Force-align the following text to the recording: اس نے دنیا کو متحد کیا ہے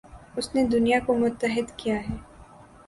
اس 0.37 0.47
نے 0.55 0.61
دنیا 0.67 0.99
کو 1.05 1.13
متحد 1.15 1.67
کیا 1.77 1.97
ہے 1.99 2.15